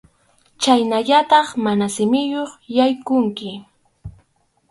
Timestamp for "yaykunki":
2.77-3.51